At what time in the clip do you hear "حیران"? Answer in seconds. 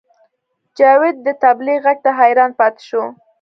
2.19-2.51